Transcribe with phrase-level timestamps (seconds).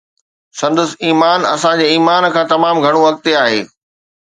[0.59, 3.61] سندس ايمان اسان جي ايمان کان تمام گهڻو اڳتي آهي